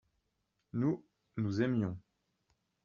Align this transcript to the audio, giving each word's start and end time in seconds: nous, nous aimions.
nous, 0.73 1.05
nous 1.37 1.61
aimions. 1.61 1.95